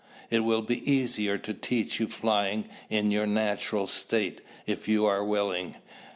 It 0.31 0.39
will 0.39 0.63
be 0.63 0.91
easier 0.91 1.37
to 1.37 1.53
teach 1.53 1.99
you 1.99 2.07
flying 2.07 2.65
in 2.89 3.11
your 3.11 3.27
natural 3.27 3.85
state 3.85 4.41
if 4.65 4.87
you 4.87 5.05
are 5.05 5.23
willing. 5.23 5.75